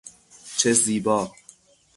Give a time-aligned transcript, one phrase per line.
[0.57, 1.31] چه زیبا!